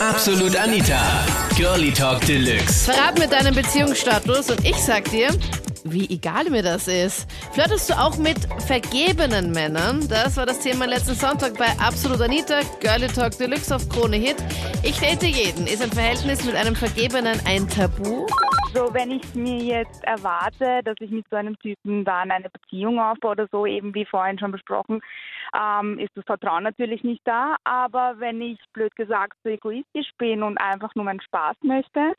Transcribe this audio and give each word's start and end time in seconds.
Absolut 0.00 0.56
Anita. 0.56 0.98
Girlie 1.56 1.92
Talk 1.92 2.20
Deluxe. 2.26 2.90
Verrat 2.90 3.18
mir 3.18 3.28
deinen 3.28 3.54
Beziehungsstatus 3.54 4.50
und 4.50 4.64
ich 4.64 4.76
sag 4.76 5.10
dir, 5.10 5.28
wie 5.84 6.08
egal 6.08 6.48
mir 6.50 6.62
das 6.62 6.88
ist. 6.88 7.26
Flirtest 7.52 7.90
du 7.90 7.98
auch 7.98 8.16
mit 8.16 8.38
vergebenen 8.66 9.52
Männern? 9.52 10.08
Das 10.08 10.36
war 10.38 10.46
das 10.46 10.60
Thema 10.60 10.86
letzten 10.86 11.14
Sonntag 11.14 11.58
bei 11.58 11.68
Absolut 11.78 12.22
Anita, 12.22 12.60
Girlie 12.80 13.08
Talk 13.08 13.36
Deluxe 13.36 13.74
auf 13.76 13.86
Krone 13.90 14.16
Hit. 14.16 14.36
Ich 14.82 14.98
date 14.98 15.22
jeden. 15.22 15.66
Ist 15.66 15.82
ein 15.82 15.92
Verhältnis 15.92 16.44
mit 16.44 16.56
einem 16.56 16.74
Vergebenen 16.74 17.38
ein 17.44 17.68
Tabu? 17.68 18.26
So, 18.74 18.92
wenn 18.92 19.12
ich 19.12 19.36
mir 19.36 19.58
jetzt 19.58 20.02
erwarte, 20.02 20.80
dass 20.82 20.96
ich 20.98 21.12
mit 21.12 21.24
so 21.30 21.36
einem 21.36 21.56
Typen 21.60 22.04
dann 22.04 22.32
eine 22.32 22.50
Beziehung 22.50 22.98
aufbaue 22.98 23.30
oder 23.30 23.46
so, 23.52 23.66
eben 23.66 23.94
wie 23.94 24.04
vorhin 24.04 24.36
schon 24.36 24.50
besprochen, 24.50 25.00
ähm, 25.54 26.00
ist 26.00 26.10
das 26.16 26.24
Vertrauen 26.24 26.64
natürlich 26.64 27.04
nicht 27.04 27.20
da. 27.24 27.54
Aber 27.62 28.16
wenn 28.18 28.42
ich 28.42 28.58
blöd 28.72 28.96
gesagt 28.96 29.34
so 29.44 29.50
egoistisch 29.50 30.10
bin 30.18 30.42
und 30.42 30.58
einfach 30.58 30.92
nur 30.96 31.04
meinen 31.04 31.20
Spaß 31.20 31.54
möchte 31.62 32.14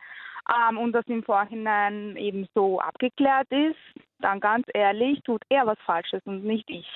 ähm, 0.49 0.77
und 0.77 0.93
das 0.93 1.05
im 1.07 1.23
Vorhinein 1.23 2.15
eben 2.15 2.47
so 2.55 2.79
abgeklärt 2.79 3.51
ist, 3.51 4.05
dann 4.19 4.39
ganz 4.39 4.65
ehrlich, 4.73 5.19
tut 5.25 5.41
er 5.49 5.67
was 5.67 5.77
Falsches 5.85 6.21
und 6.23 6.45
nicht 6.45 6.69
ich. 6.69 6.87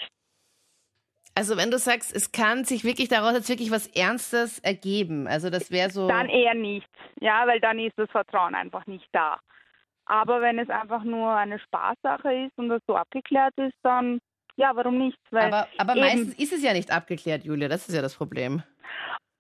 Also 1.40 1.56
wenn 1.56 1.72
du 1.72 1.78
sagst, 1.78 2.14
es 2.14 2.34
kann 2.34 2.66
sich 2.66 2.84
wirklich 2.84 3.08
daraus 3.08 3.32
jetzt 3.32 3.48
wirklich 3.48 3.72
was 3.72 3.88
Ernstes 3.88 4.60
ergeben, 4.60 5.26
also 5.26 5.50
das 5.50 5.72
wäre 5.72 5.90
so. 5.90 6.10
Dann 6.10 6.28
eher 6.28 6.54
nicht, 6.54 6.90
ja, 7.22 7.48
weil 7.48 7.62
dann 7.62 7.80
ist 7.80 7.98
das 7.98 8.12
Vertrauen 8.12 8.56
einfach 8.56 8.86
nicht 8.88 9.08
da. 9.14 9.40
Aber 10.04 10.42
wenn 10.42 10.60
es 10.60 10.70
einfach 10.70 11.06
nur 11.06 11.32
eine 11.32 11.58
Spaßsache 11.60 12.34
ist 12.34 12.58
und 12.58 12.68
das 12.68 12.82
so 12.86 12.98
abgeklärt 12.98 13.54
ist, 13.56 13.78
dann 13.84 14.20
ja, 14.58 14.76
warum 14.76 14.98
nicht? 14.98 15.18
Weil 15.32 15.46
aber 15.46 15.70
aber 15.78 15.96
meistens 15.96 16.38
ist 16.38 16.52
es 16.52 16.62
ja 16.62 16.74
nicht 16.74 16.92
abgeklärt, 16.92 17.46
Julia, 17.46 17.70
das 17.70 17.88
ist 17.88 17.96
ja 17.96 18.02
das 18.02 18.16
Problem. 18.16 18.62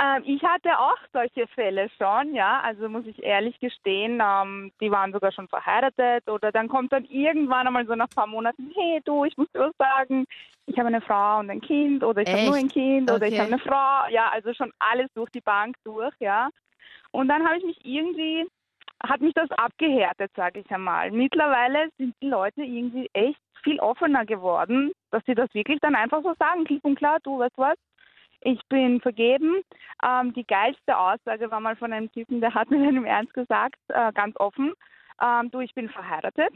Ähm, 0.02 0.24
ich 0.26 0.42
hatte 0.44 0.80
auch 0.80 0.98
solche 1.12 1.46
Fälle 1.48 1.90
schon, 1.98 2.34
ja, 2.34 2.62
also 2.62 2.88
muss 2.88 3.06
ich 3.06 3.22
ehrlich 3.22 3.60
gestehen, 3.60 4.22
ähm, 4.24 4.72
die 4.80 4.92
waren 4.92 5.12
sogar 5.12 5.34
schon 5.34 5.50
verheiratet 5.50 6.30
oder 6.30 6.54
dann 6.54 6.70
kommt 6.70 6.94
dann 6.94 7.04
irgendwann 7.06 7.68
einmal 7.68 7.86
so 7.86 7.96
nach 7.96 8.08
ein 8.08 8.16
paar 8.16 8.28
Monaten, 8.28 8.72
hey 8.76 9.02
du, 9.04 9.26
ich 9.26 9.36
muss 9.36 9.52
dir 9.52 9.60
was 9.60 9.76
sagen, 9.78 10.26
ich 10.68 10.78
habe 10.78 10.88
eine 10.88 11.02
Frau 11.02 11.40
und 11.40 11.50
ein 11.50 11.60
Kind 11.60 12.04
oder 12.04 12.22
ich 12.22 12.32
habe 12.32 12.46
nur 12.46 12.56
ein 12.56 12.70
Kind 12.70 13.10
okay. 13.10 13.18
oder 13.18 13.28
ich 13.28 13.38
habe 13.38 13.52
eine 13.52 13.60
Frau, 13.60 14.08
ja, 14.10 14.30
also 14.30 14.54
schon 14.54 14.72
alles 14.80 15.12
durch 15.16 15.30
die 15.32 15.42
Bank 15.42 15.76
durch, 15.84 16.14
ja. 16.20 16.50
Und 17.12 17.28
dann 17.28 17.46
habe 17.46 17.58
ich 17.58 17.66
mich 17.66 17.84
irgendwie, 17.84 18.48
hat 19.04 19.20
mich 19.20 19.34
das 19.34 19.52
abgehärtet, 19.52 20.32
sage 20.34 20.62
ich 20.62 20.72
einmal. 20.72 21.12
Mittlerweile 21.12 21.90
sind 21.98 22.16
die 22.22 22.30
Leute 22.30 22.62
irgendwie 22.62 23.10
echt 23.12 23.40
viel 23.64 23.80
offener 23.82 24.26
geworden, 24.26 24.94
dass 25.12 25.26
sie 25.26 25.36
das 25.36 25.54
wirklich 25.54 25.80
dann 25.82 25.96
einfach 25.96 26.24
so 26.24 26.34
sagen, 26.40 26.64
klipp 26.64 26.86
und 26.86 26.96
klar, 26.96 27.18
du, 27.24 27.40
weißt 27.40 27.58
was, 27.58 27.76
ich 28.42 28.60
bin 28.70 29.02
vergeben. 29.02 29.62
Ähm, 30.04 30.34
die 30.34 30.46
geilste 30.46 30.98
Aussage 30.98 31.52
war 31.52 31.60
mal 31.60 31.76
von 31.76 31.94
einem 31.94 32.12
Typen, 32.12 32.42
der 32.42 32.54
hat 32.54 32.70
mir 32.70 32.84
dann 32.84 32.98
im 32.98 33.06
Ernst 33.06 33.34
gesagt, 33.34 33.80
äh, 33.90 34.12
ganz 34.14 34.36
offen, 34.40 34.74
ähm, 35.22 35.52
du, 35.52 35.60
ich 35.60 35.74
bin 35.74 35.90
verheiratet. 35.90 36.54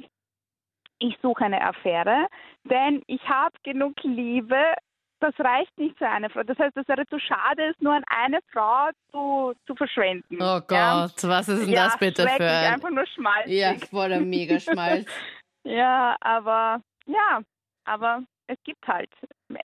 Ich 1.00 1.18
suche 1.22 1.44
eine 1.44 1.62
Affäre, 1.62 2.28
denn 2.64 3.02
ich 3.08 3.22
habe 3.28 3.56
genug 3.64 3.94
Liebe. 4.04 4.74
Das 5.20 5.34
reicht 5.40 5.78
nicht 5.78 5.98
für 5.98 6.08
eine 6.08 6.30
Frau. 6.30 6.44
Das 6.44 6.58
heißt, 6.58 6.76
es 6.76 6.88
wäre 6.88 7.06
zu 7.08 7.18
schade, 7.20 7.72
es 7.72 7.80
nur 7.80 7.94
an 7.94 8.04
eine 8.08 8.40
Frau 8.52 8.90
zu, 9.12 9.54
zu 9.66 9.76
verschwenden. 9.76 10.36
Oh 10.36 10.60
Gott, 10.60 10.72
ja? 10.72 11.08
was 11.24 11.48
ist 11.48 11.66
denn 11.66 11.74
ja, 11.74 11.86
das 11.86 11.98
bitte 11.98 12.28
für 12.28 12.44
ein... 12.44 12.74
einfach 12.74 12.90
nur 12.90 13.06
Schmalz. 13.08 13.48
Ja, 13.48 13.74
voller 13.90 14.20
Megaschmalz. 14.20 15.06
ja, 15.64 16.16
aber 16.20 16.82
ja, 17.06 17.42
aber 17.86 18.24
es 18.54 18.64
gibt 18.64 18.88
halt. 18.88 19.10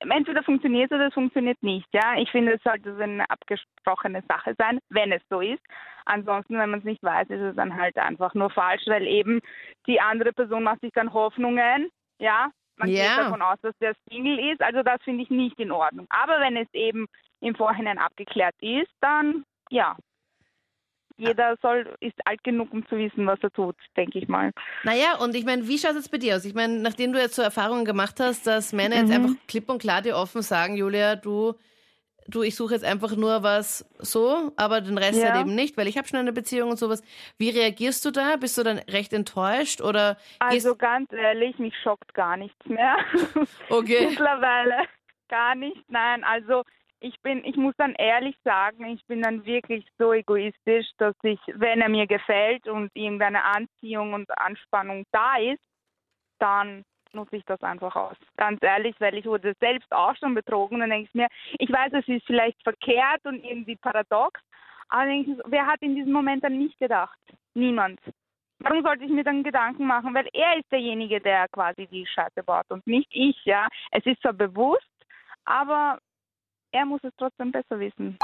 Entweder 0.01 0.43
funktioniert 0.43 0.91
es 0.91 0.95
oder 0.95 1.07
es 1.07 1.13
funktioniert 1.13 1.61
nicht. 1.63 1.87
Ja, 1.93 2.17
ich 2.17 2.29
finde, 2.31 2.53
es 2.53 2.63
sollte 2.63 2.95
so 2.95 3.01
eine 3.01 3.29
abgesprochene 3.29 4.23
Sache 4.27 4.55
sein, 4.57 4.79
wenn 4.89 5.11
es 5.11 5.21
so 5.29 5.41
ist. 5.41 5.61
Ansonsten, 6.05 6.57
wenn 6.57 6.69
man 6.69 6.79
es 6.79 6.85
nicht 6.85 7.03
weiß, 7.03 7.29
ist 7.29 7.41
es 7.41 7.55
dann 7.55 7.75
halt 7.75 7.97
einfach 7.97 8.33
nur 8.33 8.49
falsch, 8.49 8.83
weil 8.87 9.07
eben 9.07 9.41
die 9.87 10.01
andere 10.01 10.33
Person 10.33 10.63
macht 10.63 10.81
sich 10.81 10.91
dann 10.93 11.13
Hoffnungen. 11.13 11.89
Ja, 12.19 12.49
man 12.77 12.89
yeah. 12.89 13.07
geht 13.07 13.25
davon 13.25 13.41
aus, 13.41 13.57
dass 13.61 13.77
der 13.79 13.95
Single 14.09 14.39
ist. 14.51 14.61
Also 14.61 14.83
das 14.83 15.01
finde 15.03 15.23
ich 15.23 15.29
nicht 15.29 15.59
in 15.59 15.71
Ordnung. 15.71 16.07
Aber 16.09 16.39
wenn 16.39 16.57
es 16.57 16.67
eben 16.73 17.07
im 17.41 17.55
Vorhinein 17.55 17.97
abgeklärt 17.97 18.55
ist, 18.61 18.91
dann 19.01 19.43
ja, 19.69 19.95
jeder 21.19 21.57
soll, 21.61 21.95
ist 21.99 22.15
alt 22.25 22.43
genug, 22.43 22.73
um 22.73 22.87
zu 22.87 22.97
wissen, 22.97 23.27
was 23.27 23.39
er 23.41 23.51
tut, 23.51 23.75
denke 23.97 24.19
ich 24.19 24.27
mal. 24.27 24.51
Naja, 24.83 25.17
und 25.21 25.35
ich 25.35 25.45
meine, 25.45 25.67
wie 25.67 25.77
schaut 25.77 25.95
es 25.95 26.09
bei 26.09 26.17
dir 26.17 26.35
aus? 26.35 26.45
Ich 26.45 26.53
meine, 26.53 26.79
nachdem 26.79 27.13
du 27.13 27.19
jetzt 27.19 27.35
so 27.35 27.41
Erfahrungen 27.41 27.85
gemacht 27.85 28.19
hast, 28.19 28.47
dass 28.47 28.73
Männer 28.73 28.95
mhm. 28.95 29.01
jetzt 29.01 29.15
einfach 29.15 29.33
klipp 29.47 29.69
und 29.69 29.81
klar 29.81 30.01
dir 30.01 30.15
offen 30.15 30.41
sagen, 30.41 30.75
Julia, 30.75 31.15
du, 31.15 31.55
du, 32.27 32.41
ich 32.41 32.55
suche 32.55 32.73
jetzt 32.73 32.85
einfach 32.85 33.15
nur 33.15 33.43
was 33.43 33.89
so, 33.99 34.51
aber 34.55 34.81
den 34.81 34.97
Rest 34.97 35.21
ja. 35.21 35.33
halt 35.33 35.41
eben 35.41 35.55
nicht, 35.55 35.77
weil 35.77 35.87
ich 35.87 35.97
habe 35.97 36.07
schon 36.07 36.19
eine 36.19 36.33
Beziehung 36.33 36.69
und 36.69 36.77
sowas. 36.77 37.03
Wie 37.37 37.49
reagierst 37.49 38.05
du 38.05 38.11
da? 38.11 38.37
Bist 38.37 38.57
du 38.57 38.63
dann 38.63 38.79
recht 38.89 39.11
enttäuscht 39.13 39.81
oder? 39.81 40.17
Also 40.39 40.75
ganz 40.75 41.11
ehrlich, 41.11 41.59
mich 41.59 41.75
schockt 41.83 42.13
gar 42.13 42.37
nichts 42.37 42.65
mehr. 42.65 42.95
Okay. 43.69 44.07
Mittlerweile 44.09 44.85
gar 45.27 45.55
nicht. 45.55 45.89
Nein, 45.89 46.23
also 46.23 46.63
ich 47.01 47.19
bin, 47.21 47.43
ich 47.45 47.55
muss 47.55 47.73
dann 47.77 47.93
ehrlich 47.95 48.35
sagen, 48.43 48.85
ich 48.85 49.05
bin 49.07 49.21
dann 49.21 49.45
wirklich 49.45 49.85
so 49.97 50.13
egoistisch, 50.13 50.87
dass 50.97 51.15
ich, 51.23 51.39
wenn 51.53 51.81
er 51.81 51.89
mir 51.89 52.07
gefällt 52.07 52.67
und 52.67 52.91
irgendeine 52.93 53.43
Anziehung 53.43 54.13
und 54.13 54.29
Anspannung 54.37 55.05
da 55.11 55.37
ist, 55.37 55.63
dann 56.39 56.83
nutze 57.13 57.37
ich 57.37 57.45
das 57.45 57.61
einfach 57.61 57.95
aus. 57.95 58.17
Ganz 58.37 58.61
ehrlich, 58.61 58.95
weil 58.99 59.15
ich 59.15 59.25
wurde 59.25 59.53
selbst 59.59 59.91
auch 59.91 60.15
schon 60.17 60.35
betrogen. 60.35 60.79
Dann 60.79 60.89
denke 60.89 61.07
ich 61.07 61.13
mir, 61.13 61.27
ich 61.57 61.71
weiß, 61.71 61.93
es 61.93 62.07
ist 62.07 62.25
vielleicht 62.25 62.61
verkehrt 62.63 63.25
und 63.25 63.43
irgendwie 63.43 63.77
paradox, 63.77 64.39
aber 64.89 65.05
wer 65.45 65.67
hat 65.67 65.81
in 65.81 65.95
diesem 65.95 66.11
Moment 66.11 66.43
dann 66.43 66.57
nicht 66.57 66.77
gedacht? 66.79 67.19
Niemand. 67.53 67.99
Warum 68.59 68.83
sollte 68.83 69.05
ich 69.05 69.11
mir 69.11 69.23
dann 69.23 69.43
Gedanken 69.43 69.85
machen? 69.85 70.13
Weil 70.13 70.27
er 70.33 70.57
ist 70.57 70.69
derjenige, 70.71 71.21
der 71.21 71.47
quasi 71.49 71.87
die 71.87 72.05
Scheiße 72.05 72.43
baut 72.43 72.65
und 72.69 72.85
nicht 72.85 73.07
ich, 73.11 73.37
ja. 73.45 73.67
Es 73.91 74.05
ist 74.05 74.21
zwar 74.21 74.33
bewusst, 74.33 74.83
aber 75.45 75.99
er 76.71 76.85
muss 76.85 77.01
es 77.03 77.11
trotzdem 77.17 77.51
besser 77.51 77.79
wissen. 77.79 78.17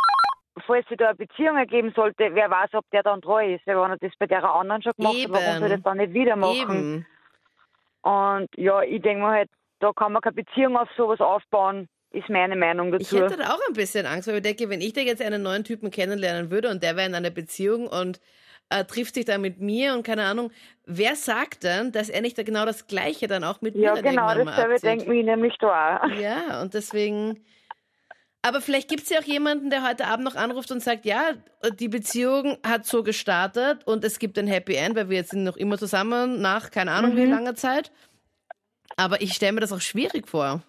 Falls 0.65 0.87
sich 0.87 0.97
da 0.97 1.09
eine 1.09 1.15
Beziehung 1.15 1.57
ergeben 1.57 1.91
sollte, 1.95 2.29
wer 2.33 2.49
weiß, 2.49 2.73
ob 2.73 2.89
der 2.91 3.03
dann 3.03 3.21
treu 3.21 3.55
ist. 3.55 3.67
Weil 3.67 3.75
wenn 3.75 3.91
er 3.91 3.97
das 3.97 4.13
bei 4.17 4.25
der 4.25 4.43
anderen 4.43 4.81
schon 4.81 4.93
gemacht 4.95 5.15
Eben. 5.15 5.35
hat, 5.35 5.41
warum 5.41 5.59
soll 5.59 5.71
er 5.71 5.77
das 5.77 5.83
dann 5.83 5.97
nicht 5.97 6.13
wieder 6.13 6.35
machen? 6.35 6.55
Eben. 6.55 7.05
Und 8.01 8.49
ja, 8.55 8.81
ich 8.81 9.01
denke 9.01 9.23
mir 9.23 9.31
halt, 9.31 9.49
da 9.79 9.91
kann 9.91 10.13
man 10.13 10.21
keine 10.21 10.35
Beziehung 10.35 10.77
auf 10.77 10.87
sowas 10.95 11.19
aufbauen, 11.19 11.89
ist 12.11 12.29
meine 12.29 12.55
Meinung 12.55 12.91
dazu. 12.91 13.03
Ich 13.03 13.21
hätte 13.21 13.37
da 13.37 13.53
auch 13.53 13.59
ein 13.67 13.73
bisschen 13.73 14.05
Angst, 14.05 14.27
weil 14.27 14.35
ich 14.35 14.43
denke, 14.43 14.69
wenn 14.69 14.79
ich 14.79 14.93
da 14.93 15.01
jetzt 15.01 15.21
einen 15.21 15.43
neuen 15.43 15.63
Typen 15.63 15.91
kennenlernen 15.91 16.51
würde 16.51 16.69
und 16.69 16.81
der 16.83 16.95
wäre 16.95 17.07
in 17.07 17.15
einer 17.15 17.31
Beziehung 17.31 17.87
und 17.87 18.21
äh, 18.69 18.85
trifft 18.85 19.15
sich 19.15 19.25
dann 19.25 19.41
mit 19.41 19.59
mir 19.59 19.93
und 19.93 20.03
keine 20.05 20.23
Ahnung, 20.23 20.51
wer 20.85 21.15
sagt 21.15 21.63
dann, 21.63 21.91
dass 21.91 22.09
er 22.09 22.21
nicht 22.21 22.37
da 22.37 22.43
genau 22.43 22.65
das 22.65 22.87
Gleiche 22.87 23.27
dann 23.27 23.43
auch 23.43 23.61
mit 23.61 23.75
ja, 23.75 23.93
mir 23.93 24.01
Ja, 24.01 24.09
genau, 24.09 24.45
dasselbe 24.45 24.79
denkt 24.79 25.07
mir 25.07 25.23
nämlich 25.23 25.55
da 25.59 26.01
auch. 26.01 26.09
Ja, 26.09 26.61
und 26.61 26.73
deswegen 26.73 27.43
aber 28.45 28.61
vielleicht 28.61 28.89
gibt 28.89 29.03
es 29.03 29.09
ja 29.09 29.19
auch 29.19 29.23
jemanden, 29.23 29.71
der 29.71 29.87
heute 29.87 30.05
Abend 30.05 30.23
noch 30.23 30.35
anruft 30.35 30.71
und 30.71 30.79
sagt, 30.79 31.05
ja, 31.05 31.31
die 31.79 31.87
Beziehung 31.87 32.57
hat 32.63 32.85
so 32.85 33.01
gestartet 33.01 33.87
und 33.87 34.03
es 34.03 34.19
gibt 34.19 34.37
ein 34.37 34.45
Happy 34.45 34.75
End, 34.75 34.95
weil 34.95 35.09
wir 35.09 35.17
jetzt 35.17 35.31
sind 35.31 35.43
noch 35.43 35.57
immer 35.57 35.79
zusammen 35.79 36.41
nach 36.41 36.69
keine 36.69 36.91
Ahnung 36.91 37.13
mhm. 37.13 37.17
wie 37.17 37.25
langer 37.25 37.55
Zeit. 37.55 37.91
Aber 38.97 39.21
ich 39.21 39.33
stelle 39.33 39.53
mir 39.53 39.61
das 39.61 39.73
auch 39.73 39.81
schwierig 39.81 40.27
vor. 40.27 40.61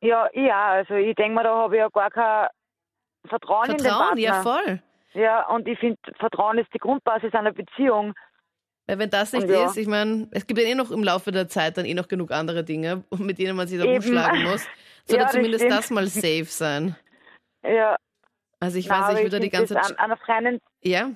Ja, 0.00 0.28
ja, 0.32 0.66
also 0.66 0.94
ich 0.94 1.16
denke 1.16 1.34
mal, 1.34 1.42
da 1.42 1.56
habe 1.56 1.74
ich 1.74 1.80
ja 1.80 1.88
gar 1.88 2.10
kein 2.10 2.48
Vertrauen, 3.26 3.66
Vertrauen 3.66 3.70
in 3.70 3.76
den 3.76 3.92
Partner. 3.92 4.20
ja 4.20 4.42
voll. 4.42 4.82
Ja, 5.14 5.46
und 5.48 5.66
ich 5.66 5.78
finde, 5.78 5.98
Vertrauen 6.18 6.58
ist 6.58 6.72
die 6.72 6.78
Grundbasis 6.78 7.34
einer 7.34 7.52
Beziehung. 7.52 8.14
Weil 8.92 8.98
wenn 8.98 9.10
das 9.10 9.32
nicht 9.32 9.48
ja. 9.48 9.64
ist, 9.64 9.78
ich 9.78 9.86
meine, 9.86 10.28
es 10.32 10.46
gibt 10.46 10.60
ja 10.60 10.66
eh 10.66 10.74
noch 10.74 10.90
im 10.90 11.02
Laufe 11.02 11.32
der 11.32 11.48
Zeit 11.48 11.78
dann 11.78 11.86
eh 11.86 11.94
noch 11.94 12.08
genug 12.08 12.30
andere 12.30 12.62
Dinge, 12.62 13.04
mit 13.18 13.38
denen 13.38 13.56
man 13.56 13.66
sich 13.66 13.80
da 13.80 13.86
umschlagen 13.86 14.42
muss. 14.42 14.68
Sollte 15.06 15.24
ja, 15.24 15.30
zumindest 15.30 15.64
das, 15.64 15.76
das, 15.76 15.90
mal 15.90 16.06
safe 16.08 16.44
sein. 16.44 16.94
Ja. 17.62 17.96
Also 18.60 18.78
ich 18.78 18.90
weiß, 18.90 19.16
ich 19.16 19.22
würde 19.22 19.40
die 19.40 19.48
ganze 19.48 19.74
Zeit. 19.74 19.98
An, 19.98 20.04
einer 20.04 20.16
Freundin. 20.18 20.60
Ja. 20.82 21.10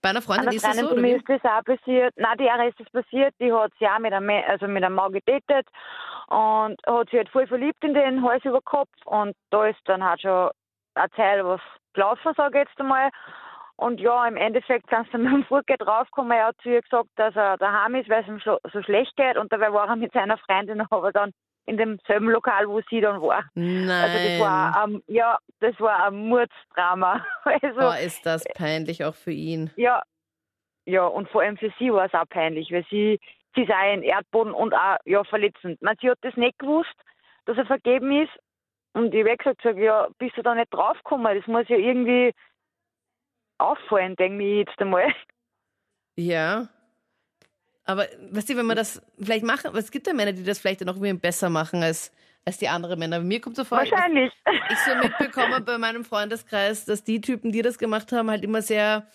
Bei 0.00 0.08
einer 0.08 0.22
Freundin 0.22 0.48
einer 0.48 0.56
ist 0.56 0.64
Freundin, 0.64 0.86
das 0.86 1.22
so, 1.26 1.32
ist 1.34 1.44
das 1.44 1.52
auch 1.52 1.62
passiert. 1.62 2.14
Nein, 2.16 2.38
die 2.38 2.68
ist 2.68 2.80
das 2.80 2.90
passiert. 2.90 3.34
Die 3.38 3.52
hat 3.52 3.70
sich 3.78 3.86
auch 3.86 3.98
mit 3.98 4.14
einem, 4.14 4.30
also 4.48 4.66
mit 4.66 4.82
einem 4.82 4.94
Mann 4.94 5.12
gedatet 5.12 5.68
und 6.28 6.76
hat 6.86 7.10
sich 7.10 7.18
halt 7.18 7.28
voll 7.28 7.46
verliebt 7.46 7.84
in 7.84 7.92
den 7.92 8.24
Hals 8.24 8.46
über 8.46 8.62
Kopf. 8.62 8.88
Und 9.04 9.36
da 9.50 9.66
ist 9.66 9.78
dann 9.84 10.02
halt 10.02 10.22
schon 10.22 10.48
eine 10.94 11.10
Zeit 11.10 11.44
was 11.44 11.60
gelaufen, 11.92 12.32
sage 12.34 12.62
ich 12.62 12.66
jetzt 12.66 12.80
einmal. 12.80 13.10
Und 13.80 13.98
ja, 13.98 14.28
im 14.28 14.36
Endeffekt 14.36 14.90
sind 14.90 15.06
sie 15.06 15.12
dann 15.12 15.26
am 15.26 15.44
Vorgehen 15.44 15.78
draufgekommen. 15.78 16.32
Er 16.32 16.48
hat 16.48 16.56
zu 16.62 16.68
ihr 16.68 16.82
gesagt, 16.82 17.08
dass 17.16 17.34
er 17.34 17.56
daheim 17.56 17.94
ist, 17.94 18.10
weil 18.10 18.20
es 18.20 18.28
ihm 18.28 18.38
so, 18.44 18.58
so 18.70 18.82
schlecht 18.82 19.16
geht. 19.16 19.38
Und 19.38 19.50
dabei 19.50 19.72
war 19.72 19.88
er 19.88 19.96
mit 19.96 20.12
seiner 20.12 20.36
Freundin 20.36 20.82
aber 20.90 21.12
dann 21.12 21.32
in 21.64 21.78
demselben 21.78 22.28
Lokal, 22.28 22.68
wo 22.68 22.82
sie 22.90 23.00
dann 23.00 23.22
war. 23.22 23.44
Nein. 23.54 23.88
Also 23.88 24.18
das 24.18 24.40
war, 24.40 24.84
ähm, 24.84 25.02
ja, 25.06 25.38
das 25.60 25.80
war 25.80 26.06
ein 26.06 26.28
Mordsdrama. 26.28 27.24
Also, 27.44 27.80
oh, 27.80 28.04
ist 28.04 28.26
das 28.26 28.44
peinlich 28.54 29.02
auch 29.02 29.14
für 29.14 29.32
ihn. 29.32 29.70
Ja, 29.76 30.02
ja, 30.84 31.06
und 31.06 31.30
vor 31.30 31.40
allem 31.40 31.56
für 31.56 31.72
sie 31.78 31.90
war 31.90 32.04
es 32.04 32.14
auch 32.14 32.28
peinlich, 32.28 32.70
weil 32.70 32.84
sie, 32.90 33.18
sie 33.54 33.64
sei 33.64 33.92
ein 33.92 34.02
Erdboden 34.02 34.52
und 34.52 34.74
auch 34.74 34.98
ja, 35.06 35.24
verletzend. 35.24 35.80
Man, 35.80 35.96
sie 36.02 36.10
hat 36.10 36.18
das 36.20 36.36
nicht 36.36 36.58
gewusst, 36.58 36.94
dass 37.46 37.56
er 37.56 37.64
vergeben 37.64 38.12
ist. 38.12 38.32
Und 38.92 39.14
ich 39.14 39.24
habe 39.24 39.36
gesagt, 39.36 39.78
ja, 39.78 40.08
bist 40.18 40.36
du 40.36 40.42
da 40.42 40.54
nicht 40.54 40.74
draufgekommen? 40.74 41.34
Das 41.34 41.46
muss 41.46 41.68
ja 41.68 41.76
irgendwie, 41.76 42.34
auffallen, 43.60 44.16
denke 44.16 44.44
ich 44.44 44.66
jetzt 44.66 44.80
einmal. 44.80 45.12
Ja. 46.16 46.68
Aber 47.84 48.06
weißt 48.30 48.50
du, 48.50 48.56
wenn 48.56 48.66
man 48.66 48.76
das 48.76 49.02
vielleicht 49.20 49.44
machen, 49.44 49.74
es 49.74 49.90
gibt 49.90 50.06
ja 50.06 50.12
Männer, 50.12 50.32
die 50.32 50.44
das 50.44 50.58
vielleicht 50.58 50.80
noch 50.82 50.96
irgendwie 50.96 51.14
besser 51.14 51.50
machen 51.50 51.82
als, 51.82 52.12
als 52.44 52.58
die 52.58 52.68
anderen 52.68 52.98
Männer. 52.98 53.18
Bei 53.18 53.24
mir 53.24 53.40
kommt 53.40 53.56
so 53.56 53.64
vor, 53.64 53.78
Wahrscheinlich. 53.78 54.32
ich 54.70 54.78
so 54.78 54.94
mitbekomme 54.96 55.60
bei 55.60 55.78
meinem 55.78 56.04
Freundeskreis, 56.04 56.84
dass 56.84 57.02
die 57.04 57.20
Typen, 57.20 57.52
die 57.52 57.62
das 57.62 57.78
gemacht 57.78 58.12
haben, 58.12 58.30
halt 58.30 58.44
immer 58.44 58.62
sehr, 58.62 59.06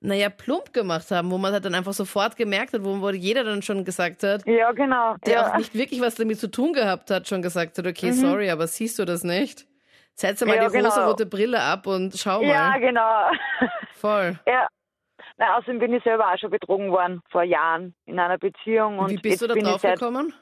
naja, 0.00 0.28
plump 0.28 0.72
gemacht 0.74 1.10
haben, 1.10 1.30
wo 1.30 1.38
man 1.38 1.52
halt 1.52 1.64
dann 1.64 1.74
einfach 1.74 1.94
sofort 1.94 2.36
gemerkt 2.36 2.74
hat, 2.74 2.84
wo, 2.84 3.00
wo 3.00 3.10
jeder 3.10 3.44
dann 3.44 3.62
schon 3.62 3.84
gesagt 3.84 4.22
hat, 4.22 4.46
Ja, 4.46 4.72
genau. 4.72 5.16
der 5.24 5.32
ja. 5.32 5.52
auch 5.52 5.56
nicht 5.56 5.74
wirklich 5.74 6.00
was 6.00 6.16
damit 6.16 6.38
zu 6.38 6.50
tun 6.50 6.74
gehabt 6.74 7.10
hat, 7.10 7.28
schon 7.28 7.40
gesagt 7.40 7.78
hat, 7.78 7.86
okay, 7.86 8.12
sorry, 8.12 8.50
aber 8.50 8.66
siehst 8.66 8.98
du 8.98 9.04
das 9.06 9.24
nicht? 9.24 9.66
Setz 10.18 10.40
mal 10.40 10.56
Mhm. 10.56 10.62
Ja, 10.62 10.68
die 10.68 10.76
genau. 10.76 10.88
rosarote 10.88 11.26
Brille 11.26 11.60
ab 11.60 11.86
und 11.86 12.16
schau 12.16 12.40
mal. 12.40 12.46
ja, 12.48 12.78
genau. 12.78 13.30
Voll. 13.94 14.38
ja. 14.46 14.66
Na, 15.38 15.56
außerdem 15.58 15.78
bin 15.78 15.92
ich 15.92 16.02
selber 16.02 16.32
auch 16.32 16.38
schon 16.38 16.50
betrogen 16.50 16.90
worden, 16.90 17.20
vor 17.30 17.42
Jahren, 17.42 17.94
in 18.06 18.18
einer 18.18 18.38
Beziehung. 18.38 18.98
Und 18.98 19.10
Wie 19.10 19.18
bist 19.18 19.42
du 19.42 19.46
da 19.46 19.52
bin 19.54 19.66
ich 19.66 19.70
drauf 19.72 19.82
gekommen? 19.82 20.32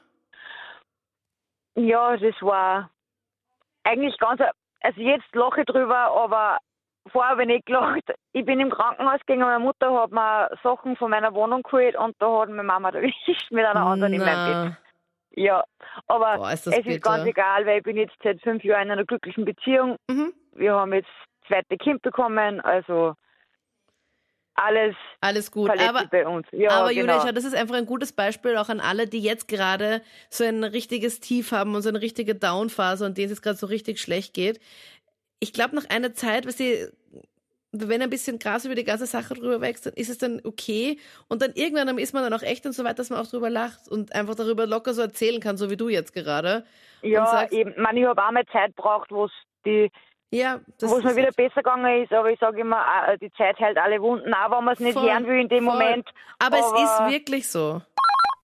Ja, 1.75 2.15
das 2.15 2.35
war 2.41 2.89
eigentlich 3.83 4.17
ganz, 4.19 4.39
also 4.81 5.01
jetzt 5.01 5.25
lache 5.33 5.61
ich 5.61 5.65
drüber, 5.65 5.97
aber 5.97 6.59
vorher 7.11 7.31
habe 7.31 7.41
ich 7.43 7.47
nicht 7.49 7.65
gelacht. 7.65 8.03
Ich 8.31 8.45
bin 8.45 8.61
im 8.61 8.69
Krankenhaus 8.71 9.19
gegangen, 9.25 9.41
meine 9.41 9.59
Mutter 9.59 9.91
hat 10.01 10.11
mir 10.11 10.49
Sachen 10.63 10.95
von 10.95 11.11
meiner 11.11 11.33
Wohnung 11.33 11.61
geholt 11.63 11.97
und 11.97 12.15
da 12.19 12.39
hat 12.41 12.49
meine 12.49 12.63
Mama 12.63 12.89
erwischt 12.91 13.17
mit 13.51 13.65
einer 13.65 13.81
anderen 13.85 14.13
in 14.13 14.21
meinem 14.23 14.69
Bett. 14.69 14.77
Ja, 15.35 15.63
aber 16.07 16.37
Boah, 16.37 16.53
ist 16.53 16.65
es 16.65 16.77
ist 16.77 16.85
bitter. 16.85 16.99
ganz 16.99 17.27
egal, 17.27 17.65
weil 17.65 17.79
ich 17.79 17.83
bin 17.83 17.97
jetzt 17.97 18.15
seit 18.23 18.41
fünf 18.41 18.63
Jahren 18.63 18.83
in 18.83 18.91
einer 18.91 19.05
glücklichen 19.05 19.45
Beziehung. 19.45 19.97
Mhm. 20.09 20.33
Wir 20.53 20.73
haben 20.73 20.93
jetzt 20.93 21.09
das 21.41 21.49
zweite 21.49 21.77
Kind 21.77 22.01
bekommen, 22.01 22.61
also 22.61 23.15
alles 24.55 24.95
Alles 25.19 25.51
gut. 25.51 25.69
Aber, 25.69 26.05
bei 26.05 26.25
uns. 26.25 26.47
Ja, 26.51 26.71
aber 26.71 26.93
genau. 26.93 27.17
Julia, 27.17 27.33
das 27.33 27.43
ist 27.43 27.55
einfach 27.55 27.75
ein 27.75 27.85
gutes 27.85 28.13
Beispiel 28.13 28.55
auch 28.55 28.69
an 28.69 28.79
alle, 28.79 29.05
die 29.05 29.19
jetzt 29.19 29.49
gerade 29.49 30.01
so 30.29 30.45
ein 30.45 30.63
richtiges 30.63 31.19
Tief 31.19 31.51
haben 31.51 31.75
und 31.75 31.81
so 31.81 31.89
eine 31.89 32.01
richtige 32.01 32.35
Down-Phase 32.35 33.05
und 33.05 33.17
denen 33.17 33.25
es 33.25 33.31
jetzt 33.31 33.41
gerade 33.41 33.57
so 33.57 33.67
richtig 33.67 33.99
schlecht 33.99 34.33
geht. 34.33 34.61
Ich 35.41 35.51
glaube, 35.51 35.75
nach 35.75 35.89
einer 35.89 36.13
Zeit, 36.13 36.47
was 36.47 36.55
die, 36.55 36.87
wenn 37.89 38.01
ein 38.01 38.09
bisschen 38.09 38.39
Gras 38.39 38.65
über 38.65 38.75
die 38.75 38.83
ganze 38.83 39.05
Sache 39.05 39.33
drüber 39.33 39.61
wächst, 39.61 39.85
dann 39.85 39.93
ist 39.93 40.09
es 40.09 40.17
dann 40.17 40.41
okay. 40.43 40.99
Und 41.27 41.41
dann 41.41 41.51
irgendwann 41.55 41.97
ist 41.97 42.13
man 42.13 42.23
dann 42.23 42.33
auch 42.33 42.43
echt 42.43 42.65
und 42.65 42.73
so 42.73 42.83
weit, 42.83 42.99
dass 42.99 43.09
man 43.09 43.19
auch 43.19 43.27
drüber 43.27 43.49
lacht 43.49 43.87
und 43.89 44.13
einfach 44.15 44.35
darüber 44.35 44.65
locker 44.65 44.93
so 44.93 45.01
erzählen 45.01 45.39
kann, 45.41 45.57
so 45.57 45.69
wie 45.69 45.77
du 45.77 45.89
jetzt 45.89 46.13
gerade. 46.13 46.65
ja, 47.01 47.25
sagst- 47.25 47.53
eben. 47.53 47.71
Ich, 47.71 47.77
meine, 47.77 47.99
ich 47.99 48.05
habe 48.05 48.21
auch 48.23 48.31
mal 48.31 48.45
Zeit 48.51 48.75
gebraucht, 48.75 49.11
wo 49.11 49.25
es 49.25 49.31
die 49.65 49.91
Ja, 50.31 50.59
wo 50.81 50.97
es 50.97 51.03
mir 51.03 51.15
wieder 51.15 51.31
besser 51.31 51.61
gegangen 51.63 52.03
ist, 52.03 52.11
aber 52.11 52.29
ich 52.31 52.39
sage 52.39 52.59
immer, 52.61 52.77
ah, 52.77 53.15
die 53.17 53.31
Zeit 53.33 53.57
hält 53.59 53.77
alle 53.77 54.01
Wunden, 54.01 54.33
auch 54.33 54.51
wenn 54.57 54.63
man 54.65 54.73
es 54.73 54.79
nicht 54.79 54.93
Voll, 54.97 55.09
hören 55.09 55.25
will 55.27 55.39
in 55.41 55.47
dem 55.49 55.65
voll. 55.65 55.73
Moment. 55.77 56.09
Aber, 56.39 56.57
es 56.59 56.65
aber- 56.65 57.07
ist 57.07 57.13
wirklich 57.13 57.47
so. 57.49 57.81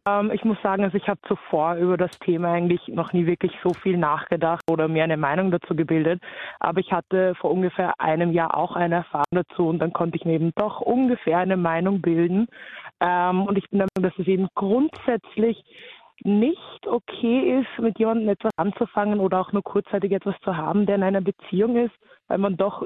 Ähm, 0.08 0.32
ich 0.34 0.44
muss 0.44 0.58
sagen, 0.64 0.84
also 0.84 0.98
ich 0.98 1.08
habe 1.08 1.20
zuvor 1.28 1.76
über 1.76 1.96
das 1.96 2.12
Thema 2.20 2.52
eigentlich 2.52 2.88
noch 2.88 3.14
nie 3.14 3.26
wirklich 3.28 3.52
so 3.64 3.74
viel 3.74 3.98
nachgedacht 3.98 4.64
oder 4.70 4.88
mir 4.88 5.04
eine 5.04 5.18
Meinung 5.18 5.52
dazu 5.52 5.76
gebildet. 5.76 6.22
Aber 6.60 6.80
ich 6.80 6.92
hatte 6.92 7.36
vor 7.36 7.52
ungefähr 7.52 8.00
einem 8.00 8.32
Jahr 8.32 8.58
auch 8.58 8.76
eine 8.76 8.96
Erfahrung 8.96 9.26
dazu 9.32 9.68
und 9.68 9.80
dann 9.80 9.94
konnte 9.94 10.18
ich 10.18 10.26
mir 10.26 10.34
eben 10.34 10.52
doch 10.56 10.82
ungefähr 10.82 11.38
eine 11.38 11.58
Meinung 11.58 12.02
bilden. 12.02 12.48
Ähm, 13.00 13.44
und 13.44 13.58
ich 13.58 13.70
bin 13.70 13.80
der 13.80 13.88
Meinung, 13.96 14.10
dass 14.10 14.20
es 14.20 14.28
eben 14.28 14.48
grundsätzlich 14.56 15.64
nicht 16.24 16.88
okay 16.88 17.60
ist, 17.60 17.82
mit 17.82 17.98
jemandem 18.00 18.30
etwas 18.30 18.52
anzufangen 18.58 19.20
oder 19.20 19.42
auch 19.42 19.52
nur 19.52 19.64
kurzzeitig 19.64 20.12
etwas 20.12 20.36
zu 20.44 20.56
haben, 20.56 20.86
der 20.86 20.96
in 20.96 21.04
einer 21.04 21.22
Beziehung 21.22 21.78
ist, 21.78 21.94
weil 22.28 22.38
man 22.38 22.58
doch 22.58 22.86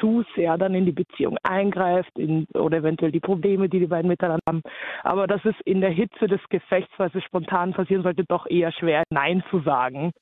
zu 0.00 0.24
sehr 0.34 0.58
dann 0.58 0.74
in 0.74 0.86
die 0.86 0.92
Beziehung 0.92 1.36
eingreift 1.42 2.16
in, 2.18 2.46
oder 2.54 2.78
eventuell 2.78 3.12
die 3.12 3.20
Probleme, 3.20 3.68
die 3.68 3.80
die 3.80 3.86
beiden 3.86 4.08
miteinander 4.08 4.42
haben. 4.46 4.62
Aber 5.02 5.26
dass 5.26 5.44
es 5.44 5.54
in 5.64 5.80
der 5.80 5.90
Hitze 5.90 6.26
des 6.26 6.40
Gefechts, 6.48 6.92
was 6.98 7.14
es 7.14 7.24
spontan 7.24 7.72
passieren 7.72 8.02
sollte, 8.02 8.24
doch 8.24 8.46
eher 8.46 8.72
schwer 8.72 9.00
ist, 9.00 9.10
Nein 9.10 9.42
zu 9.50 9.60
sagen, 9.60 10.12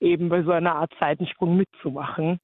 eben 0.00 0.28
bei 0.28 0.42
so 0.42 0.52
einer 0.52 0.76
Art 0.76 0.92
Seitensprung 1.00 1.56
mitzumachen. 1.56 2.38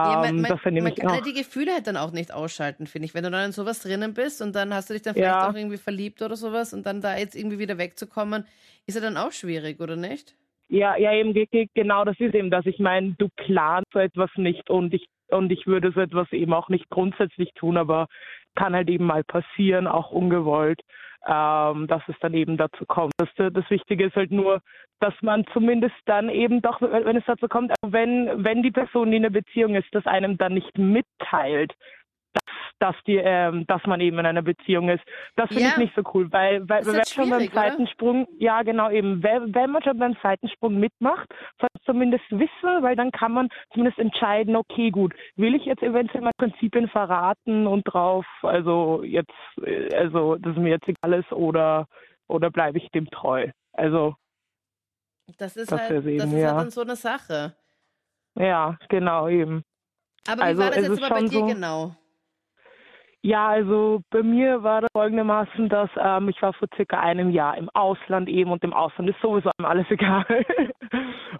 Ja, 0.00 0.16
man, 0.16 0.36
Ähm, 0.36 0.42
man, 0.42 0.58
man 0.64 0.86
ich 0.88 0.94
kann 0.96 1.14
ja 1.14 1.20
die 1.20 1.32
Gefühle 1.32 1.72
halt 1.72 1.86
dann 1.88 1.96
auch 1.96 2.12
nicht 2.12 2.32
ausschalten, 2.32 2.86
finde 2.86 3.06
ich. 3.06 3.14
Wenn 3.14 3.24
du 3.24 3.30
dann 3.30 3.46
in 3.46 3.52
sowas 3.52 3.80
drinnen 3.82 4.14
bist 4.14 4.40
und 4.40 4.54
dann 4.54 4.72
hast 4.72 4.88
du 4.90 4.94
dich 4.94 5.02
dann 5.02 5.14
vielleicht 5.14 5.28
Ja. 5.28 5.50
auch 5.50 5.54
irgendwie 5.54 5.76
verliebt 5.76 6.22
oder 6.22 6.36
sowas 6.36 6.72
und 6.72 6.86
dann 6.86 7.00
da 7.00 7.16
jetzt 7.16 7.34
irgendwie 7.34 7.58
wieder 7.58 7.78
wegzukommen, 7.78 8.46
ist 8.86 8.94
ja 8.94 9.00
dann 9.00 9.16
auch 9.16 9.32
schwierig, 9.32 9.80
oder 9.80 9.96
nicht? 9.96 10.36
Ja, 10.68 10.96
ja, 10.96 11.12
eben 11.14 11.32
ge- 11.34 11.46
ge- 11.50 11.68
genau, 11.74 12.04
das 12.04 12.18
ist 12.20 12.34
eben 12.34 12.50
das. 12.50 12.64
Ich 12.66 12.78
meine, 12.78 13.16
du 13.18 13.28
planst 13.36 13.90
so 13.92 13.98
etwas 13.98 14.30
nicht 14.36 14.70
und 14.70 14.94
ich 14.94 15.06
und 15.30 15.50
ich 15.50 15.66
würde 15.66 15.92
so 15.92 16.00
etwas 16.00 16.30
eben 16.32 16.54
auch 16.54 16.68
nicht 16.70 16.88
grundsätzlich 16.90 17.52
tun, 17.54 17.76
aber 17.76 18.06
kann 18.54 18.74
halt 18.74 18.88
eben 18.88 19.04
mal 19.04 19.24
passieren, 19.24 19.86
auch 19.86 20.10
ungewollt, 20.10 20.80
ähm, 21.26 21.86
dass 21.86 22.02
es 22.08 22.16
dann 22.20 22.34
eben 22.34 22.56
dazu 22.56 22.84
kommt. 22.86 23.12
Das, 23.18 23.28
das 23.36 23.70
Wichtige 23.70 24.06
ist 24.06 24.16
halt 24.16 24.30
nur, 24.30 24.60
dass 25.00 25.14
man 25.20 25.44
zumindest 25.52 25.96
dann 26.06 26.28
eben 26.28 26.62
doch, 26.62 26.80
wenn 26.80 27.16
es 27.16 27.24
dazu 27.26 27.48
kommt, 27.48 27.72
wenn, 27.86 28.44
wenn 28.44 28.62
die 28.62 28.70
Person, 28.70 29.10
die 29.10 29.16
in 29.16 29.24
einer 29.24 29.32
Beziehung 29.32 29.74
ist, 29.74 29.88
das 29.92 30.06
einem 30.06 30.38
dann 30.38 30.54
nicht 30.54 30.76
mitteilt, 30.78 31.74
dass, 32.80 32.94
die, 33.06 33.16
ähm, 33.16 33.66
dass 33.66 33.84
man 33.86 34.00
eben 34.00 34.18
in 34.18 34.26
einer 34.26 34.42
Beziehung 34.42 34.88
ist. 34.88 35.02
Das 35.36 35.48
finde 35.48 35.62
Ja. 35.62 35.70
ich 35.70 35.76
nicht 35.78 35.94
so 35.94 36.02
cool, 36.14 36.30
weil, 36.32 36.68
weil 36.68 36.86
wenn 36.86 36.94
halt 36.96 37.08
schon 37.08 37.30
beim 37.30 37.40
schwierig, 37.40 37.52
oder? 37.52 37.62
Seitensprung, 37.62 38.28
ja 38.38 38.62
genau 38.62 38.90
eben, 38.90 39.22
wenn, 39.22 39.54
wenn 39.54 39.70
man 39.70 39.82
schon 39.82 39.98
beim 39.98 40.16
Seitensprung 40.22 40.78
mitmacht, 40.78 41.28
soll 41.60 41.68
man 41.74 41.82
zumindest 41.84 42.24
wissen, 42.30 42.82
weil 42.82 42.96
dann 42.96 43.10
kann 43.10 43.32
man 43.32 43.48
zumindest 43.72 43.98
entscheiden, 43.98 44.56
okay 44.56 44.90
gut, 44.90 45.14
will 45.36 45.54
ich 45.54 45.64
jetzt 45.64 45.82
eventuell 45.82 46.22
mal 46.22 46.32
Prinzipien 46.38 46.88
verraten 46.88 47.66
und 47.66 47.82
drauf, 47.82 48.26
also 48.42 49.02
jetzt, 49.02 49.32
äh, 49.64 49.94
also 49.96 50.36
das 50.36 50.52
ist 50.52 50.58
mir 50.58 50.70
jetzt 50.70 50.88
egal 50.88 51.12
ist 51.14 51.32
oder 51.32 51.86
oder 52.28 52.50
bleibe 52.50 52.78
ich 52.78 52.88
dem 52.90 53.08
treu? 53.10 53.48
Also 53.72 54.14
Das 55.38 55.56
ist 55.56 55.70
Das 55.72 55.80
halt, 55.80 56.04
eben, 56.06 56.18
das 56.18 56.32
ist 56.32 56.40
ja. 56.40 56.48
halt 56.48 56.58
dann 56.60 56.70
so 56.70 56.80
eine 56.82 56.96
Sache. 56.96 57.54
ja, 58.34 58.76
genau 58.88 59.28
eben. 59.28 59.62
Aber 60.28 60.42
Also, 60.42 60.60
wie 60.60 60.64
war 60.64 60.70
das 60.72 60.82
jetzt 60.88 61.02
aber 61.02 61.14
bei 61.14 61.20
dir 61.22 61.28
so- 61.30 61.46
genau? 61.46 61.94
Ja, 63.22 63.48
also 63.48 64.00
bei 64.10 64.22
mir 64.22 64.62
war 64.62 64.82
das 64.82 64.90
folgendermaßen, 64.92 65.68
dass 65.68 65.90
ähm, 66.00 66.28
ich 66.28 66.40
war 66.40 66.52
vor 66.52 66.68
circa 66.76 67.00
einem 67.00 67.30
Jahr 67.30 67.56
im 67.58 67.68
Ausland 67.74 68.28
eben 68.28 68.52
und 68.52 68.62
im 68.62 68.72
Ausland 68.72 69.10
ist 69.10 69.20
sowieso 69.20 69.50
einem 69.58 69.68
alles 69.68 69.86
egal. 69.90 70.24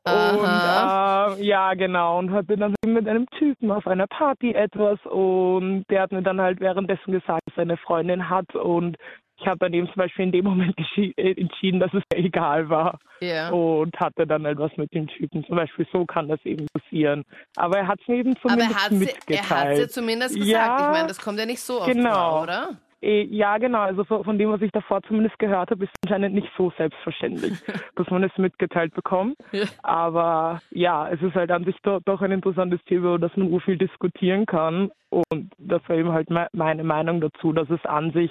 Und 0.05 0.45
äh, 0.45 1.45
ja, 1.45 1.75
genau, 1.75 2.19
und 2.19 2.33
hatte 2.33 2.57
dann 2.57 2.75
mit 2.85 3.09
einem 3.09 3.27
Typen 3.31 3.71
auf 3.71 3.87
einer 3.87 4.09
Party 4.09 4.53
etwas 4.55 4.99
und 5.07 5.85
der 5.89 6.03
hat 6.03 6.13
mir 6.13 6.23
dann 6.23 6.41
halt 6.41 6.61
währenddessen 6.61 7.13
gesagt, 7.13 7.43
dass 7.47 7.57
er 7.57 7.63
eine 7.63 7.77
Freundin 7.77 8.29
hat 8.29 8.55
und 8.57 8.97
ich 9.41 9.47
habe 9.47 9.59
dann 9.59 9.73
eben 9.73 9.87
zum 9.87 9.97
Beispiel 9.97 10.25
in 10.27 10.33
dem 10.33 10.45
Moment 10.45 10.75
äh, 10.97 11.33
entschieden, 11.41 11.81
dass 11.81 11.93
es 11.95 12.03
mir 12.13 12.19
egal 12.25 12.69
war 12.69 12.99
Ja. 13.21 13.51
und 13.51 13.99
hatte 13.99 14.27
dann 14.27 14.45
etwas 14.45 14.77
mit 14.77 14.93
dem 14.93 15.07
Typen. 15.07 15.45
Zum 15.45 15.57
Beispiel 15.57 15.87
so 15.93 16.05
kann 16.07 16.29
das 16.29 16.45
eben 16.45 16.67
passieren. 16.73 17.25
Aber 17.57 17.79
er 17.79 17.87
hat 17.89 18.01
es 18.01 18.09
mir 18.09 18.17
eben 18.17 18.35
Aber 18.43 18.51
zumindest 18.51 18.71
er 18.71 18.85
hat 18.85 18.93
es 18.93 18.99
mitgeteilt. 18.99 19.79
ja 19.79 19.89
zumindest 19.89 20.35
gesagt. 20.35 20.49
Ja, 20.51 20.87
ich 20.87 20.93
meine, 20.97 21.09
das 21.09 21.19
kommt 21.21 21.39
ja 21.39 21.47
nicht 21.47 21.61
so 21.61 21.81
oft 21.81 21.93
genau. 21.93 22.31
vor, 22.31 22.43
oder? 22.43 22.69
Eh, 23.01 23.23
Ja, 23.31 23.59
genau. 23.59 23.81
Also 23.81 24.05
von 24.05 24.39
dem, 24.39 24.51
was 24.51 24.63
ich 24.63 24.73
davor 24.73 25.03
zumindest 25.03 25.39
gehört 25.39 25.71
habe, 25.71 25.85
ist 25.85 25.91
es 25.91 26.03
anscheinend 26.11 26.35
nicht 26.35 26.51
so 26.57 26.73
selbstverständlich, 26.77 27.53
dass 27.97 28.11
man 28.11 28.25
es 28.25 28.37
mitgeteilt 28.37 28.95
bekommt. 28.95 29.37
Aber 29.83 30.61
ja, 30.71 31.09
es 31.09 31.23
ist 31.23 31.35
halt 31.35 31.51
an 31.51 31.65
sich 31.65 31.77
do, 31.83 32.01
doch 32.05 32.23
ein 32.23 32.33
interessantes 32.33 32.83
Thema, 32.85 33.15
über 33.15 33.19
das 33.19 33.37
man 33.37 33.51
so 33.51 33.61
viel 33.61 33.77
diskutieren 33.77 34.47
kann. 34.47 34.91
Und 35.11 35.53
das 35.59 35.81
war 35.89 35.97
eben 35.97 36.13
halt 36.13 36.29
me 36.29 36.49
meine 36.53 36.85
Meinung 36.85 37.21
dazu, 37.21 37.53
dass 37.53 37.71
es 37.71 37.83
an 37.87 38.13
sich 38.13 38.31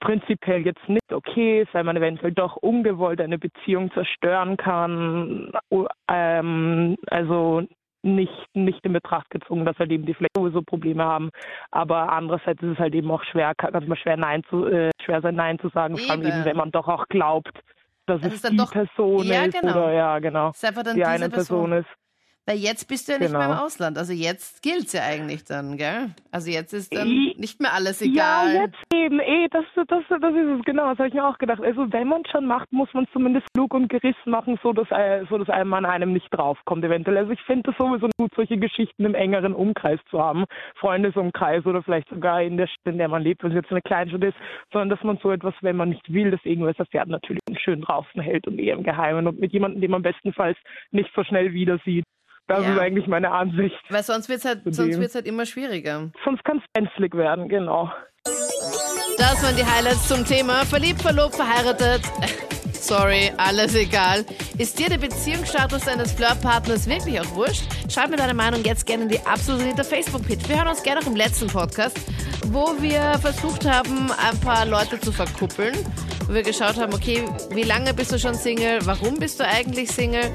prinzipiell 0.00 0.66
jetzt 0.66 0.86
nicht 0.88 1.12
okay 1.12 1.62
ist, 1.62 1.72
weil 1.72 1.84
man 1.84 1.96
eventuell 1.96 2.32
doch 2.32 2.56
ungewollt 2.56 3.20
eine 3.20 3.38
Beziehung 3.38 3.90
zerstören 3.92 4.56
kann. 4.56 5.50
Ähm, 6.08 6.96
also 7.06 7.62
nicht, 8.02 8.32
nicht 8.54 8.84
in 8.84 8.92
Betracht 8.92 9.28
gezogen, 9.30 9.64
dass 9.64 9.78
halt 9.78 9.90
eben 9.90 10.06
die 10.06 10.14
vielleicht 10.14 10.36
sowieso 10.36 10.62
Probleme 10.62 11.04
haben. 11.04 11.30
Aber 11.70 12.10
andererseits 12.12 12.62
ist 12.62 12.70
es 12.72 12.78
halt 12.78 12.94
eben 12.94 13.10
auch 13.10 13.22
schwer, 13.24 13.54
kann 13.54 13.74
es 13.74 13.86
mal 13.88 13.96
schwer 13.96 14.16
Nein 14.16 14.42
zu, 14.48 14.66
äh, 14.66 14.90
schwer 15.04 15.20
sein, 15.20 15.34
Nein 15.34 15.58
zu 15.58 15.68
sagen, 15.70 15.96
vor 15.98 16.10
allem 16.10 16.22
Eben. 16.22 16.30
eben, 16.30 16.44
wenn 16.44 16.56
man 16.56 16.70
doch 16.70 16.88
auch 16.88 17.06
glaubt, 17.08 17.52
dass 18.06 18.20
Das 18.22 18.32
es 18.32 18.42
ist 18.44 18.50
die 18.52 18.56
doch- 18.56 18.72
Person 18.72 19.24
Ja, 19.26 19.42
ist 19.44 19.60
genau. 19.60 19.72
oder 19.72 19.92
ja, 19.92 20.18
genau. 20.18 20.50
Ist 20.50 20.64
einfach 20.64 20.82
dann 20.82 20.96
Die 20.96 21.04
eine 21.04 21.28
Person. 21.28 21.70
Person 21.70 21.72
ist. 21.80 21.88
Weil 22.50 22.58
jetzt 22.58 22.88
bist 22.88 23.06
du 23.06 23.12
ja 23.12 23.18
nicht 23.20 23.30
mehr 23.30 23.42
im 23.44 23.50
Genau. 23.52 23.62
Ausland. 23.64 23.96
Also 23.96 24.12
jetzt 24.12 24.60
gilt's 24.60 24.92
ja 24.92 25.02
eigentlich 25.04 25.44
dann, 25.44 25.76
gell? 25.76 26.10
Also 26.32 26.50
jetzt 26.50 26.72
ist 26.72 26.92
dann 26.92 27.06
nicht 27.36 27.60
mehr 27.60 27.72
alles 27.72 28.00
Ja, 28.00 28.42
egal. 28.42 28.54
jetzt 28.66 28.78
eben, 28.92 29.20
eh, 29.20 29.46
das, 29.52 29.64
das, 29.76 29.86
das 30.08 30.34
ist 30.34 30.58
es, 30.58 30.64
genau, 30.64 30.88
das 30.90 30.98
habe 30.98 31.06
ich 31.08 31.14
mir 31.14 31.24
auch 31.28 31.38
gedacht. 31.38 31.60
Also 31.62 31.92
wenn 31.92 32.08
man 32.08 32.24
schon 32.26 32.46
macht, 32.46 32.72
muss 32.72 32.92
man 32.92 33.06
zumindest 33.12 33.46
klug 33.54 33.72
und 33.72 33.88
gerissen 33.88 34.30
machen, 34.32 34.58
so 34.64 34.72
dass, 34.72 34.90
äh, 34.90 35.24
so 35.30 35.38
dass 35.38 35.48
einem 35.48 35.72
an 35.74 35.84
einem 35.86 36.12
nicht 36.12 36.26
draufkommt 36.32 36.84
eventuell. 36.84 37.18
Also 37.18 37.30
ich 37.30 37.40
finde 37.42 37.70
es 37.70 37.76
sowieso 37.78 38.08
gut, 38.18 38.32
solche 38.34 38.58
Geschichten 38.58 39.04
im 39.04 39.14
engeren 39.14 39.54
Umkreis 39.54 40.00
zu 40.10 40.18
haben, 40.20 40.44
Freundesumkreis 40.74 41.64
oder 41.66 41.84
vielleicht 41.84 42.08
sogar 42.08 42.42
in 42.42 42.56
der 42.56 42.66
Stadt, 42.66 42.94
in 42.94 42.98
der 42.98 43.06
man 43.06 43.22
lebt, 43.22 43.44
wenn 43.44 43.50
es 43.52 43.56
jetzt 43.56 43.70
eine 43.70 43.80
Kleinstadt 43.82 44.24
ist, 44.24 44.36
sondern 44.72 44.88
dass 44.90 45.04
man 45.04 45.18
so 45.22 45.30
etwas, 45.30 45.54
wenn 45.60 45.76
man 45.76 45.90
nicht 45.90 46.12
will, 46.12 46.32
dass 46.32 46.44
irgendwas 46.44 46.78
erfährt, 46.80 47.06
natürlich 47.06 47.42
schön 47.62 47.82
draußen 47.82 48.20
hält 48.20 48.48
und 48.48 48.58
eher 48.58 48.74
im 48.74 48.82
Geheimen 48.82 49.28
und 49.28 49.38
mit 49.38 49.52
jemandem, 49.52 49.80
den 49.80 49.92
man 49.92 50.02
bestenfalls 50.02 50.58
nicht 50.90 51.10
so 51.14 51.22
schnell 51.22 51.52
wieder 51.52 51.78
sieht. 51.84 52.04
Das 52.50 52.64
Ja. 52.64 52.72
ist 52.74 52.80
eigentlich 52.80 53.06
meine 53.06 53.30
Ansicht. 53.30 53.76
Weil 53.90 54.02
sonst 54.02 54.28
wird 54.28 54.40
es 54.40 54.44
halt, 54.44 54.62
sonst 54.74 54.98
wird's 54.98 55.14
halt 55.14 55.26
immer 55.26 55.46
schwieriger. 55.46 56.10
Sonst 56.24 56.42
kann 56.44 56.58
es 56.58 56.64
brenzlig 56.74 57.14
werden, 57.14 57.48
genau. 57.48 57.88
Das 58.24 59.40
waren 59.44 59.54
die 59.56 59.64
Highlights 59.64 60.08
zum 60.08 60.24
Thema 60.24 60.64
verliebt, 60.66 61.00
verlobt, 61.00 61.36
verheiratet. 61.36 62.00
Sorry, 62.72 63.30
alles 63.36 63.76
egal. 63.76 64.24
Ist 64.58 64.80
dir 64.80 64.88
der 64.88 64.98
Beziehungsstatus 64.98 65.84
deines 65.84 66.10
Flirtpartners 66.12 66.88
wirklich 66.88 67.20
auch 67.20 67.34
wurscht? 67.36 67.62
Schreib 67.88 68.10
mir 68.10 68.16
deine 68.16 68.34
Meinung 68.34 68.64
jetzt 68.64 68.84
gerne 68.84 69.04
in 69.04 69.08
die 69.10 69.20
absolute 69.20 69.84
Facebook-Pitch. 69.84 70.48
Wir 70.48 70.56
hören 70.58 70.68
uns 70.68 70.82
gerne 70.82 71.00
auch 71.02 71.06
im 71.06 71.14
letzten 71.14 71.46
Podcast, 71.46 72.00
wo 72.46 72.74
wir 72.80 73.00
versucht 73.20 73.64
haben, 73.64 74.10
ein 74.10 74.40
paar 74.40 74.66
Leute 74.66 74.98
zu 74.98 75.12
verkuppeln. 75.12 75.76
Wo 76.26 76.34
wir 76.34 76.42
geschaut 76.42 76.78
haben, 76.78 76.92
okay, 76.94 77.22
wie 77.52 77.62
lange 77.62 77.94
bist 77.94 78.10
du 78.12 78.18
schon 78.18 78.34
Single? 78.34 78.80
Warum 78.86 79.14
bist 79.20 79.38
du 79.38 79.46
eigentlich 79.46 79.90
Single? 79.92 80.32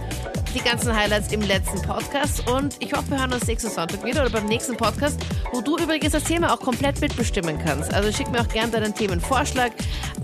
Die 0.56 0.62
ganzen 0.62 0.96
Highlights 0.96 1.32
im 1.34 1.42
letzten 1.42 1.82
Podcast. 1.82 2.50
Und 2.50 2.78
ich 2.80 2.94
hoffe, 2.94 3.12
wir 3.12 3.20
hören 3.20 3.34
uns 3.34 3.46
nächsten 3.46 3.70
Sonntag 3.70 4.06
wieder 4.06 4.22
oder 4.22 4.30
beim 4.30 4.46
nächsten 4.46 4.78
Podcast, 4.78 5.20
wo 5.52 5.60
du 5.60 5.78
übrigens 5.78 6.14
das 6.14 6.24
Thema 6.24 6.54
auch 6.54 6.62
komplett 6.62 7.02
mitbestimmen 7.02 7.60
kannst. 7.64 7.94
Also 7.94 8.10
schick 8.12 8.32
mir 8.32 8.40
auch 8.40 8.48
gerne 8.48 8.72
deinen 8.72 8.96
Themenvorschlag 8.96 9.74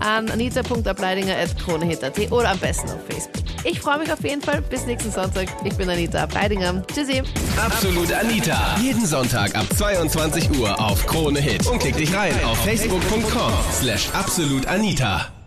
an 0.00 0.30
anita.ableidinger.kronehit.at 0.30 2.32
oder 2.32 2.50
am 2.50 2.58
besten 2.58 2.88
auf 2.88 3.04
Facebook. 3.06 3.42
Ich 3.64 3.80
freue 3.80 3.98
mich 3.98 4.12
auf 4.12 4.22
jeden 4.24 4.42
Fall. 4.42 4.62
Bis 4.62 4.86
nächsten 4.86 5.12
Sonntag. 5.12 5.48
Ich 5.64 5.76
bin 5.76 5.90
Anita 5.90 6.22
Ableidinger. 6.22 6.82
Tschüssi. 6.86 7.22
Absolut 7.62 8.10
Anita. 8.12 8.76
Jeden 8.80 9.04
Sonntag 9.04 9.54
ab 9.54 9.66
22 9.76 10.58
Uhr 10.58 10.80
auf 10.80 11.04
Krone 11.06 11.40
Hit. 11.40 11.66
Und 11.66 11.78
klick 11.78 11.96
dich 11.96 12.14
rein 12.14 12.32
auf 12.44 12.56
facebook.com 12.64 13.52
slash 13.80 14.08
absolutanita. 14.14 15.41